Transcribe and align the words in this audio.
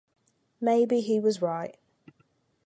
Maybe 0.59 1.01
he 1.01 1.19
was 1.19 1.43
right. 1.43 1.77